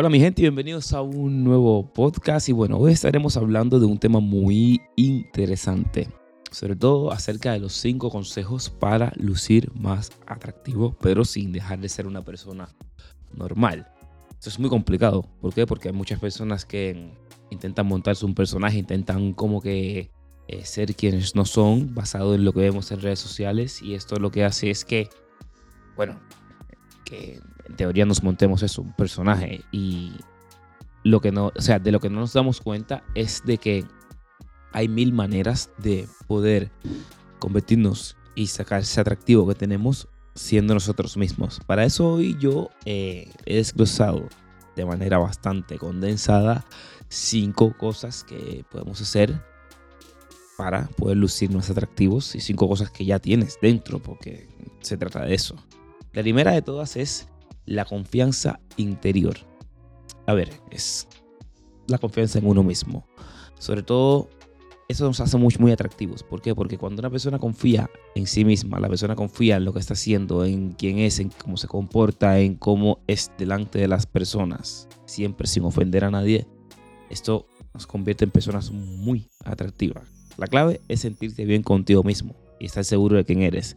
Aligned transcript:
Hola 0.00 0.10
mi 0.10 0.20
gente, 0.20 0.42
bienvenidos 0.42 0.92
a 0.92 1.02
un 1.02 1.42
nuevo 1.42 1.92
podcast 1.92 2.48
y 2.48 2.52
bueno, 2.52 2.76
hoy 2.76 2.92
estaremos 2.92 3.36
hablando 3.36 3.80
de 3.80 3.86
un 3.86 3.98
tema 3.98 4.20
muy 4.20 4.80
interesante, 4.94 6.08
sobre 6.52 6.76
todo 6.76 7.10
acerca 7.10 7.50
de 7.50 7.58
los 7.58 7.72
cinco 7.72 8.08
consejos 8.08 8.70
para 8.70 9.12
lucir 9.16 9.72
más 9.74 10.12
atractivo, 10.28 10.96
pero 11.00 11.24
sin 11.24 11.50
dejar 11.50 11.80
de 11.80 11.88
ser 11.88 12.06
una 12.06 12.24
persona 12.24 12.68
normal. 13.32 13.88
Esto 14.30 14.50
es 14.50 14.60
muy 14.60 14.70
complicado, 14.70 15.22
¿por 15.40 15.52
qué? 15.52 15.66
Porque 15.66 15.88
hay 15.88 15.94
muchas 15.94 16.20
personas 16.20 16.64
que 16.64 17.10
intentan 17.50 17.88
montarse 17.88 18.24
un 18.24 18.36
personaje, 18.36 18.78
intentan 18.78 19.32
como 19.32 19.60
que 19.60 20.12
eh, 20.46 20.64
ser 20.64 20.94
quienes 20.94 21.34
no 21.34 21.44
son, 21.44 21.92
basado 21.92 22.36
en 22.36 22.44
lo 22.44 22.52
que 22.52 22.60
vemos 22.60 22.92
en 22.92 23.00
redes 23.00 23.18
sociales 23.18 23.82
y 23.82 23.94
esto 23.94 24.14
lo 24.20 24.30
que 24.30 24.44
hace 24.44 24.70
es 24.70 24.84
que, 24.84 25.08
bueno, 25.96 26.20
que 27.04 27.40
teoría 27.76 28.06
nos 28.06 28.22
montemos 28.22 28.62
eso, 28.62 28.82
un 28.82 28.92
personaje. 28.92 29.62
Y 29.72 30.12
lo 31.04 31.20
que 31.20 31.32
no, 31.32 31.52
o 31.54 31.60
sea, 31.60 31.78
de 31.78 31.92
lo 31.92 32.00
que 32.00 32.10
no 32.10 32.20
nos 32.20 32.32
damos 32.32 32.60
cuenta 32.60 33.02
es 33.14 33.42
de 33.44 33.58
que 33.58 33.84
hay 34.72 34.88
mil 34.88 35.12
maneras 35.12 35.70
de 35.78 36.06
poder 36.26 36.70
convertirnos 37.38 38.16
y 38.34 38.48
sacar 38.48 38.82
ese 38.82 39.00
atractivo 39.00 39.46
que 39.48 39.54
tenemos 39.54 40.08
siendo 40.34 40.74
nosotros 40.74 41.16
mismos. 41.16 41.60
Para 41.66 41.84
eso 41.84 42.12
hoy 42.12 42.36
yo 42.38 42.70
eh, 42.84 43.30
he 43.44 43.56
desglosado 43.56 44.28
de 44.76 44.84
manera 44.84 45.18
bastante 45.18 45.78
condensada 45.78 46.64
cinco 47.08 47.74
cosas 47.76 48.22
que 48.22 48.64
podemos 48.70 49.00
hacer 49.00 49.42
para 50.56 50.86
poder 50.88 51.16
lucir 51.16 51.50
más 51.50 51.70
atractivos 51.70 52.34
y 52.34 52.40
cinco 52.40 52.68
cosas 52.68 52.90
que 52.90 53.04
ya 53.04 53.18
tienes 53.18 53.58
dentro, 53.60 53.98
porque 54.00 54.48
se 54.80 54.96
trata 54.96 55.24
de 55.24 55.34
eso. 55.34 55.56
La 56.12 56.22
primera 56.22 56.52
de 56.52 56.62
todas 56.62 56.96
es 56.96 57.28
la 57.68 57.84
confianza 57.84 58.60
interior. 58.76 59.36
A 60.26 60.34
ver, 60.34 60.50
es 60.70 61.06
la 61.86 61.98
confianza 61.98 62.38
en 62.38 62.46
uno 62.46 62.62
mismo. 62.62 63.06
Sobre 63.58 63.82
todo, 63.82 64.28
eso 64.88 65.04
nos 65.04 65.20
hace 65.20 65.36
muy, 65.36 65.54
muy 65.58 65.70
atractivos. 65.72 66.22
¿Por 66.22 66.40
qué? 66.40 66.54
Porque 66.54 66.78
cuando 66.78 67.00
una 67.00 67.10
persona 67.10 67.38
confía 67.38 67.90
en 68.14 68.26
sí 68.26 68.44
misma, 68.44 68.80
la 68.80 68.88
persona 68.88 69.14
confía 69.14 69.56
en 69.56 69.66
lo 69.66 69.74
que 69.74 69.80
está 69.80 69.92
haciendo, 69.92 70.44
en 70.44 70.72
quién 70.72 70.98
es, 70.98 71.18
en 71.18 71.30
cómo 71.30 71.56
se 71.58 71.68
comporta, 71.68 72.38
en 72.40 72.54
cómo 72.54 73.00
es 73.06 73.30
delante 73.36 73.78
de 73.78 73.88
las 73.88 74.06
personas, 74.06 74.88
siempre 75.04 75.46
sin 75.46 75.64
ofender 75.64 76.04
a 76.04 76.10
nadie, 76.10 76.46
esto 77.10 77.46
nos 77.74 77.86
convierte 77.86 78.24
en 78.24 78.30
personas 78.30 78.70
muy 78.70 79.28
atractivas. 79.44 80.08
La 80.38 80.46
clave 80.46 80.80
es 80.88 81.00
sentirte 81.00 81.44
bien 81.44 81.62
contigo 81.62 82.02
mismo 82.02 82.34
y 82.58 82.66
estar 82.66 82.84
seguro 82.84 83.16
de 83.16 83.24
quién 83.24 83.42
eres 83.42 83.76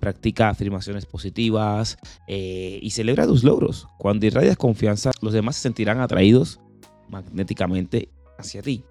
practica 0.00 0.48
afirmaciones 0.48 1.06
positivas 1.06 1.98
eh, 2.26 2.78
y 2.82 2.90
celebra 2.90 3.26
tus 3.26 3.44
logros. 3.44 3.86
Cuando 3.98 4.26
irradias 4.26 4.56
confianza, 4.56 5.12
los 5.20 5.32
demás 5.32 5.56
se 5.56 5.62
sentirán 5.62 6.00
atraídos 6.00 6.60
magnéticamente 7.08 8.08
hacia 8.38 8.62
ti. 8.62 8.84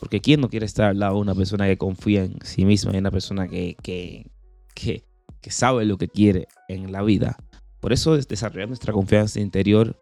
Porque 0.00 0.20
¿quién 0.20 0.40
no 0.40 0.50
quiere 0.50 0.66
estar 0.66 0.90
al 0.90 0.98
lado 0.98 1.14
de 1.14 1.20
una 1.20 1.34
persona 1.34 1.66
que 1.66 1.78
confía 1.78 2.24
en 2.24 2.38
sí 2.42 2.64
misma 2.64 2.92
y 2.92 2.98
una 2.98 3.10
persona 3.10 3.48
que, 3.48 3.76
que, 3.82 4.30
que, 4.74 5.04
sabe 5.48 5.84
lo 5.84 5.96
que 5.96 6.08
quiere 6.08 6.48
en 6.68 6.92
la 6.92 7.02
vida? 7.02 7.38
Por 7.80 7.92
eso 7.92 8.16
desarrollar 8.16 8.68
nuestra 8.68 8.92
confianza 8.92 9.40
interior 9.40 9.98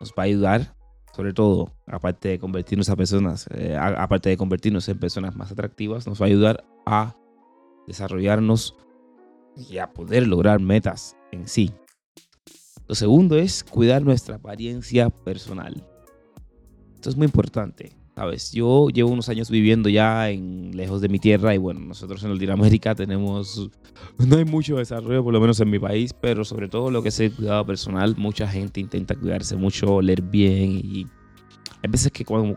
nos 0.00 0.10
va 0.12 0.22
a 0.22 0.26
ayudar, 0.26 0.74
sobre 1.14 1.32
todo, 1.32 1.76
aparte 1.86 2.30
de 2.30 2.38
convertirnos 2.38 2.88
a 2.88 2.96
personas, 2.96 3.46
eh, 3.54 3.76
aparte 3.76 4.30
de 4.30 4.36
convertirnos 4.36 4.88
en 4.88 4.98
personas 4.98 5.36
más 5.36 5.52
atractivas, 5.52 6.06
nos 6.06 6.20
va 6.20 6.26
a 6.26 6.28
ayudar 6.28 6.64
a 6.86 7.14
desarrollarnos 7.86 8.74
y 9.56 9.78
a 9.78 9.92
poder 9.92 10.26
lograr 10.26 10.60
metas 10.60 11.16
en 11.32 11.48
sí. 11.48 11.72
Lo 12.86 12.94
segundo 12.94 13.36
es 13.36 13.64
cuidar 13.64 14.02
nuestra 14.02 14.36
apariencia 14.36 15.08
personal. 15.10 15.86
Esto 16.94 17.10
es 17.10 17.16
muy 17.16 17.26
importante. 17.26 17.96
Sabes, 18.14 18.52
yo 18.52 18.88
llevo 18.90 19.10
unos 19.10 19.28
años 19.28 19.50
viviendo 19.50 19.88
ya 19.88 20.30
en 20.30 20.76
lejos 20.76 21.00
de 21.00 21.08
mi 21.08 21.18
tierra 21.18 21.52
y 21.52 21.58
bueno, 21.58 21.80
nosotros 21.80 22.22
en 22.22 22.32
Latinoamérica 22.32 22.94
tenemos 22.94 23.68
no 24.18 24.36
hay 24.36 24.44
mucho 24.44 24.76
desarrollo 24.76 25.24
por 25.24 25.32
lo 25.32 25.40
menos 25.40 25.58
en 25.58 25.68
mi 25.68 25.80
país, 25.80 26.14
pero 26.20 26.44
sobre 26.44 26.68
todo 26.68 26.92
lo 26.92 27.02
que 27.02 27.08
es 27.08 27.18
el 27.18 27.32
cuidado 27.32 27.66
personal, 27.66 28.14
mucha 28.16 28.46
gente 28.46 28.80
intenta 28.80 29.16
cuidarse 29.16 29.56
mucho, 29.56 30.00
leer 30.00 30.22
bien 30.22 30.80
y 30.82 31.08
hay 31.82 31.90
veces 31.90 32.12
que 32.12 32.24
como 32.24 32.54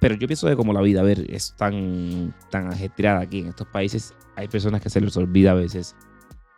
pero 0.00 0.14
yo 0.16 0.26
pienso 0.26 0.48
de 0.48 0.56
como 0.56 0.72
la 0.72 0.80
vida, 0.80 1.00
a 1.00 1.04
ver, 1.04 1.26
es 1.30 1.54
tan 1.56 2.34
tan 2.50 2.66
ajetreada 2.66 3.20
aquí 3.20 3.38
en 3.38 3.48
estos 3.48 3.68
países, 3.68 4.14
hay 4.34 4.48
personas 4.48 4.80
que 4.80 4.90
se 4.90 5.00
les 5.00 5.16
olvida 5.16 5.52
a 5.52 5.54
veces 5.54 5.94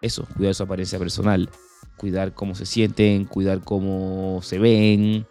eso, 0.00 0.26
cuidar 0.36 0.54
su 0.54 0.62
apariencia 0.62 0.98
personal, 0.98 1.50
cuidar 1.96 2.32
cómo 2.34 2.54
se 2.54 2.66
sienten, 2.66 3.26
cuidar 3.26 3.62
cómo 3.62 4.40
se 4.42 4.58
ven. 4.58 5.26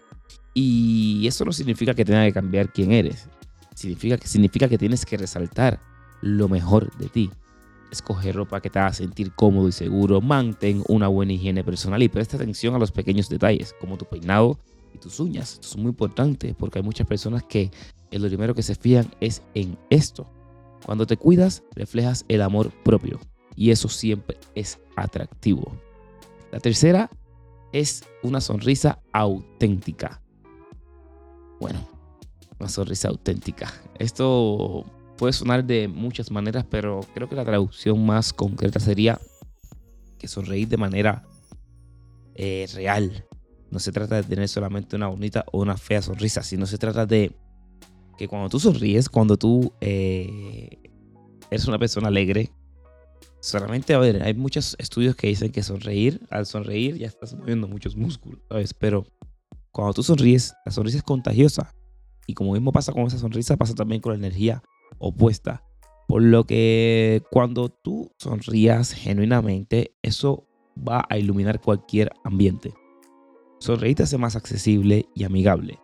Y 0.53 1.25
eso 1.27 1.45
no 1.45 1.51
significa 1.51 1.93
que 1.93 2.05
tenga 2.05 2.25
que 2.25 2.33
cambiar 2.33 2.71
quién 2.71 2.91
eres. 2.91 3.27
Significa 3.75 4.17
que, 4.17 4.27
significa 4.27 4.67
que 4.67 4.77
tienes 4.77 5.05
que 5.05 5.17
resaltar 5.17 5.79
lo 6.21 6.49
mejor 6.49 6.95
de 6.97 7.09
ti. 7.09 7.31
Escoger 7.91 8.35
ropa 8.35 8.61
que 8.61 8.69
te 8.69 8.77
haga 8.77 8.93
sentir 8.93 9.31
cómodo 9.33 9.67
y 9.67 9.71
seguro. 9.71 10.21
Mantén 10.21 10.83
una 10.87 11.07
buena 11.07 11.33
higiene 11.33 11.63
personal 11.63 12.03
y 12.03 12.09
presta 12.09 12.37
atención 12.37 12.75
a 12.75 12.79
los 12.79 12.91
pequeños 12.91 13.29
detalles, 13.29 13.73
como 13.79 13.97
tu 13.97 14.05
peinado 14.05 14.59
y 14.93 14.99
tus 14.99 15.19
uñas. 15.19 15.53
Esto 15.53 15.67
es 15.69 15.77
muy 15.77 15.89
importante 15.89 16.53
porque 16.57 16.79
hay 16.79 16.83
muchas 16.83 17.07
personas 17.07 17.43
que 17.43 17.71
lo 18.11 18.27
primero 18.27 18.53
que 18.53 18.63
se 18.63 18.75
fían 18.75 19.09
es 19.21 19.41
en 19.55 19.77
esto. 19.89 20.27
Cuando 20.85 21.07
te 21.07 21.17
cuidas, 21.17 21.63
reflejas 21.75 22.25
el 22.27 22.41
amor 22.41 22.71
propio 22.83 23.19
y 23.55 23.71
eso 23.71 23.89
siempre 23.89 24.37
es 24.55 24.79
atractivo. 24.95 25.71
La 26.51 26.59
tercera 26.59 27.09
es 27.71 28.03
una 28.23 28.41
sonrisa 28.41 28.99
auténtica. 29.11 30.21
Bueno, 31.59 31.79
una 32.59 32.69
sonrisa 32.69 33.09
auténtica. 33.09 33.71
Esto 33.97 34.85
puede 35.17 35.33
sonar 35.33 35.63
de 35.65 35.87
muchas 35.87 36.31
maneras, 36.31 36.65
pero 36.69 37.01
creo 37.13 37.27
que 37.29 37.35
la 37.35 37.45
traducción 37.45 38.05
más 38.05 38.33
concreta 38.33 38.79
sería 38.79 39.19
que 40.17 40.27
sonreír 40.27 40.67
de 40.67 40.77
manera 40.77 41.23
eh, 42.35 42.67
real. 42.73 43.25
No 43.69 43.79
se 43.79 43.91
trata 43.91 44.15
de 44.15 44.23
tener 44.23 44.47
solamente 44.47 44.95
una 44.95 45.07
bonita 45.07 45.45
o 45.51 45.61
una 45.61 45.77
fea 45.77 46.01
sonrisa, 46.01 46.41
sino 46.41 46.65
se 46.65 46.77
trata 46.77 47.05
de 47.05 47.35
que 48.17 48.27
cuando 48.27 48.49
tú 48.49 48.59
sonríes, 48.59 49.09
cuando 49.09 49.37
tú 49.37 49.71
eh, 49.79 50.79
eres 51.51 51.67
una 51.67 51.77
persona 51.77 52.07
alegre, 52.07 52.51
Solamente, 53.41 53.93
a 53.93 53.99
ver, 53.99 54.21
hay 54.21 54.33
muchos 54.33 54.75
estudios 54.79 55.15
que 55.15 55.27
dicen 55.27 55.51
que 55.51 55.63
sonreír, 55.63 56.21
al 56.29 56.45
sonreír 56.45 56.97
ya 56.97 57.07
estás 57.07 57.33
moviendo 57.35 57.67
muchos 57.67 57.95
músculos, 57.95 58.41
¿sabes? 58.49 58.73
Pero 58.73 59.05
cuando 59.71 59.93
tú 59.93 60.03
sonríes, 60.03 60.53
la 60.65 60.71
sonrisa 60.73 60.97
es 60.97 61.03
contagiosa. 61.03 61.73
Y 62.27 62.33
como 62.33 62.53
mismo 62.53 62.71
pasa 62.71 62.91
con 62.91 63.03
esa 63.03 63.17
sonrisa, 63.17 63.55
pasa 63.55 63.73
también 63.73 64.01
con 64.01 64.11
la 64.11 64.17
energía 64.17 64.61
opuesta. 64.97 65.63
Por 66.07 66.21
lo 66.21 66.43
que 66.43 67.23
cuando 67.31 67.69
tú 67.69 68.11
sonrías 68.17 68.93
genuinamente, 68.93 69.95
eso 70.01 70.47
va 70.77 71.05
a 71.09 71.17
iluminar 71.17 71.61
cualquier 71.61 72.11
ambiente. 72.25 72.73
Sonreír 73.59 73.95
te 73.95 74.03
hace 74.03 74.17
más 74.17 74.35
accesible 74.35 75.07
y 75.15 75.23
amigable. 75.23 75.79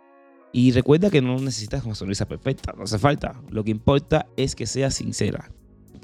Y 0.52 0.72
recuerda 0.72 1.10
que 1.10 1.22
no 1.22 1.38
necesitas 1.38 1.86
una 1.86 1.96
sonrisa 1.96 2.28
perfecta, 2.28 2.74
no 2.74 2.84
hace 2.84 3.00
falta. 3.00 3.42
Lo 3.50 3.64
que 3.64 3.72
importa 3.72 4.28
es 4.36 4.56
que 4.56 4.66
sea 4.66 4.92
sincera 4.92 5.52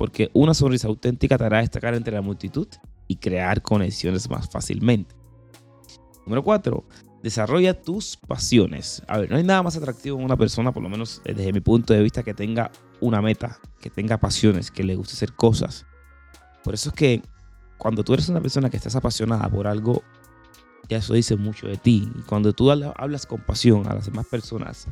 porque 0.02 0.32
una 0.34 0.56
sonrisa 0.56 0.88
auténtica 0.88 1.38
te 1.38 1.44
hará 1.44 1.60
destacar 1.60 1.94
entre 1.94 2.16
la 2.16 2.24
multitud 2.24 2.68
y 3.08 3.18
crear 3.18 3.62
conexiones 3.62 4.28
más 4.32 4.50
fácilmente. 4.50 5.14
Número 6.26 6.44
4. 6.44 6.84
Desarrolla 7.22 7.80
tus 7.80 8.18
pasiones. 8.18 9.04
A 9.08 9.20
ver, 9.20 9.30
no 9.30 9.38
hay 9.38 9.44
nada 9.44 9.62
más 9.62 9.78
atractivo 9.78 10.18
en 10.18 10.26
una 10.26 10.36
persona, 10.36 10.72
por 10.72 10.82
lo 10.82 10.90
menos 10.90 11.22
desde 11.24 11.54
mi 11.54 11.60
punto 11.60 11.94
de 11.94 12.02
vista, 12.02 12.24
que 12.24 12.34
tenga 12.34 12.72
una 13.00 13.22
meta, 13.22 13.60
que 13.80 13.92
tenga 13.92 14.18
pasiones, 14.18 14.72
que 14.72 14.84
le 14.84 14.96
guste 14.96 15.14
hacer 15.14 15.34
cosas. 15.34 15.86
Por 16.64 16.74
eso 16.74 16.90
es 16.90 16.96
que 16.96 17.22
cuando 17.78 18.04
tú 18.04 18.16
eres 18.16 18.28
una 18.28 18.42
persona 18.42 18.72
que 18.72 18.78
estás 18.78 18.96
apasionada 18.96 19.48
por 19.50 19.68
algo, 19.68 20.02
ya 20.90 20.98
eso 20.98 21.14
dice 21.14 21.36
mucho 21.36 21.68
de 21.68 21.78
ti. 21.78 22.10
Y 22.18 22.24
cuando 22.24 22.54
tú 22.54 22.72
hablas 22.72 23.28
con 23.28 23.42
pasión 23.42 23.86
a 23.88 23.94
las 23.94 24.08
demás 24.08 24.26
personas 24.26 24.88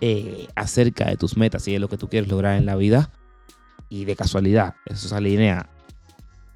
eh, 0.00 0.48
acerca 0.54 1.10
de 1.10 1.18
tus 1.18 1.36
metas 1.36 1.68
y 1.68 1.74
de 1.74 1.78
lo 1.78 1.90
que 1.90 1.98
tú 1.98 2.08
quieres 2.08 2.30
lograr 2.30 2.56
en 2.56 2.64
la 2.64 2.76
vida, 2.76 3.10
y 3.88 4.04
de 4.04 4.16
casualidad 4.16 4.74
eso 4.86 5.08
se 5.08 5.14
alinea 5.14 5.68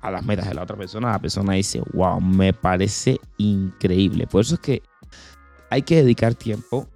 a 0.00 0.11
las 0.11 0.25
metas 0.25 0.49
de 0.49 0.55
la 0.55 0.62
otra 0.62 0.77
persona, 0.77 1.12
la 1.12 1.19
persona 1.19 1.55
dice, 1.55 1.82
wow, 1.93 2.21
me 2.21 2.53
parece 2.53 3.21
increíble. 3.37 4.27
Por 4.27 4.41
eso 4.41 4.55
es 4.55 4.61
que 4.61 4.82
hay 5.69 5.82
que 5.82 5.97
dedicar 5.97 6.35
tiempo 6.35 6.88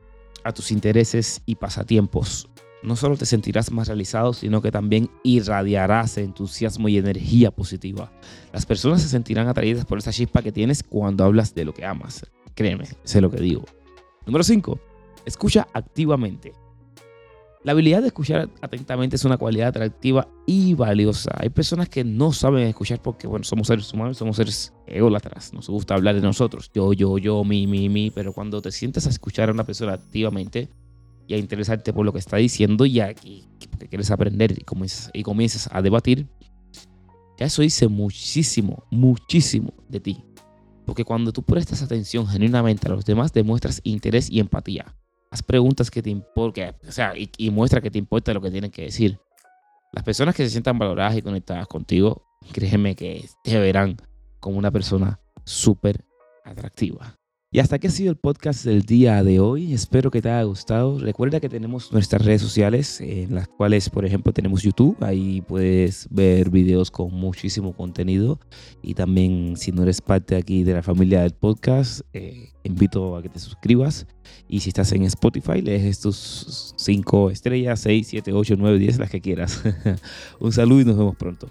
a 0.42 0.52
tus 0.52 0.70
intereses 0.70 1.42
y 1.46 1.56
pasatiempos. 1.56 2.48
No 2.82 2.96
solo 2.96 3.16
te 3.16 3.25
sentirás 3.25 3.70
más 3.70 3.88
realizado, 3.88 4.34
sino 4.34 4.60
que 4.60 4.70
también 4.70 5.10
irradiarás 5.22 6.19
entusiasmo 6.19 6.88
y 6.88 6.98
energía 6.98 7.50
positiva. 7.50 8.10
Las 8.52 8.66
personas 8.66 9.00
se 9.00 9.08
sentirán 9.08 9.48
atraídas 9.48 9.86
por 9.86 9.98
esa 9.98 10.12
chispa 10.12 10.42
que 10.42 10.52
tienes 10.52 10.82
cuando 10.82 11.25
hablas 11.25 11.54
de 11.54 11.64
lo 11.64 11.72
que 11.72 11.84
amas. 11.84 12.26
Créeme, 12.54 12.88
sé 13.04 13.20
lo 13.20 13.31
que 13.31 13.40
digo. 13.40 13.64
Número 14.26 14.44
5. 14.44 14.78
Escucha 15.25 15.66
activamente. 15.72 16.52
La 17.64 17.72
habilidad 17.72 18.02
de 18.02 18.08
escuchar 18.08 18.50
atentamente 18.61 19.16
es 19.16 19.25
una 19.25 19.38
cualidad 19.38 19.69
atractiva 19.69 20.28
y 20.46 20.75
valiosa. 20.75 21.31
Hay 21.38 21.49
personas 21.49 21.88
que 21.88 22.05
no 22.05 22.31
saben 22.31 22.69
escuchar 22.69 23.00
porque, 23.00 23.26
bueno, 23.26 23.43
somos 23.43 23.69
seres 23.69 23.90
humanos, 23.90 24.19
somos 24.19 24.37
seres 24.37 24.75
ególatras. 24.87 25.55
Nos 25.55 25.70
gusta 25.70 25.94
hablar 25.94 26.14
de 26.14 26.20
nosotros. 26.20 26.70
Yo, 26.75 26.93
yo, 26.93 27.16
yo, 27.16 27.43
mi, 27.43 27.66
mi, 27.66 27.88
mi. 27.88 28.11
Pero 28.11 28.34
cuando 28.34 28.61
te 28.61 28.70
sientas 28.70 29.06
a 29.06 29.08
escuchar 29.08 29.49
a 29.49 29.52
una 29.52 29.64
persona 29.64 29.94
activamente 29.94 30.69
y 31.26 31.32
a 31.32 31.38
interesarte 31.38 31.94
por 31.94 32.05
lo 32.05 32.12
que 32.12 32.19
está 32.19 32.37
diciendo 32.37 32.84
y, 32.84 33.00
a, 33.00 33.14
porque 33.70 33.88
quieres 33.88 34.10
aprender 34.10 34.52
y 34.52 34.62
y 35.14 35.22
comienzas 35.22 35.70
a 35.72 35.81
debatir, 35.81 36.26
ya 37.38 37.46
eso 37.46 37.62
dice 37.62 37.88
muchísimo, 37.88 38.84
muchísimo 38.90 39.72
de 39.88 40.00
ti. 40.00 40.22
Porque 40.84 41.06
cuando 41.06 41.32
tú 41.32 41.43
prestas 41.43 41.81
atención 41.81 42.26
genuinamente 42.26 42.88
a 42.88 42.90
los 42.90 43.06
demás, 43.06 43.32
demuestras 43.32 43.81
interés 43.84 44.28
y 44.31 44.40
empatía 44.40 44.94
haz 45.34 45.42
preguntas 45.42 45.90
que 45.90 46.00
te 46.00 46.10
importen, 46.10 46.76
o 46.88 46.92
sea, 46.92 47.12
y, 47.16 47.50
muestra 47.50 47.81
que 47.81 47.90
te 47.90 47.98
importa 47.98 48.32
lo 48.32 48.40
que 48.40 48.52
tienen 48.52 48.70
que 48.70 48.82
decir. 48.82 49.19
Las 49.92 50.04
personas 50.04 50.32
que 50.32 50.44
se 50.44 50.50
sientan 50.50 50.78
valoradas 50.78 51.16
y 51.16 51.22
conectadas 51.22 51.66
contigo, 51.66 52.22
créeme 52.52 52.94
que 52.94 53.28
te 53.42 53.58
verán 53.58 53.96
como 54.38 54.58
una 54.58 54.70
persona 54.70 55.19
súper 55.44 56.04
atractiva. 56.44 57.19
Y 57.54 57.60
hasta 57.60 57.76
aquí 57.76 57.86
ha 57.86 57.90
sido 57.90 58.10
el 58.10 58.16
podcast 58.16 58.64
del 58.64 58.82
día 58.82 59.22
de 59.22 59.38
hoy. 59.38 59.72
Espero 59.72 60.10
que 60.10 60.20
te 60.20 60.28
haya 60.28 60.42
gustado. 60.42 60.98
Recuerda 60.98 61.38
que 61.38 61.48
tenemos 61.48 61.92
nuestras 61.92 62.24
redes 62.24 62.42
sociales, 62.42 63.00
en 63.00 63.32
las 63.32 63.46
cuales, 63.46 63.88
por 63.90 64.04
ejemplo, 64.04 64.32
tenemos 64.32 64.64
YouTube. 64.64 64.96
Ahí 65.04 65.40
puedes 65.40 66.08
ver 66.10 66.50
videos 66.50 66.90
con 66.90 67.14
muchísimo 67.14 67.72
contenido. 67.72 68.40
Y 68.82 68.94
también, 68.94 69.56
si 69.56 69.70
no 69.70 69.84
eres 69.84 70.00
parte 70.00 70.34
aquí 70.34 70.64
de 70.64 70.72
la 70.72 70.82
familia 70.82 71.20
del 71.22 71.30
podcast, 71.30 72.00
eh, 72.12 72.48
invito 72.64 73.16
a 73.16 73.22
que 73.22 73.28
te 73.28 73.38
suscribas. 73.38 74.08
Y 74.48 74.58
si 74.58 74.70
estás 74.70 74.90
en 74.90 75.04
Spotify, 75.04 75.62
lees 75.62 76.00
tus 76.00 76.74
5 76.76 77.30
estrellas, 77.30 77.78
6, 77.78 78.04
7, 78.08 78.32
8, 78.32 78.56
9, 78.58 78.80
10, 78.80 78.98
las 78.98 79.10
que 79.10 79.20
quieras. 79.20 79.62
Un 80.40 80.50
saludo 80.50 80.80
y 80.80 80.84
nos 80.86 80.98
vemos 80.98 81.14
pronto. 81.14 81.48